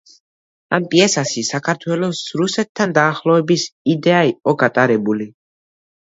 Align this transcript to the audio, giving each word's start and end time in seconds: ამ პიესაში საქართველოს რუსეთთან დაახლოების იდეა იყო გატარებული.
ამ 0.75 0.85
პიესაში 0.93 1.41
საქართველოს 1.49 2.21
რუსეთთან 2.41 2.95
დაახლოების 2.99 3.65
იდეა 3.97 4.23
იყო 4.31 4.55
გატარებული. 4.63 5.29